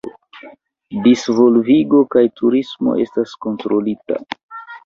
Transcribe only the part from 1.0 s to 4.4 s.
Disvolvigo kaj turismo estas kontrolita.